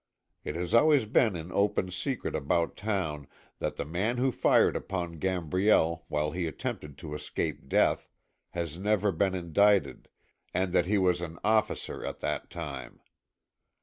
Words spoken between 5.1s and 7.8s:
Gambriel while he attempted to escape